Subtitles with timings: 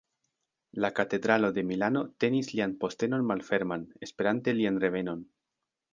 [0.85, 5.27] La katedralo de Milano tenis lian postenon malferman, esperante lian revenon.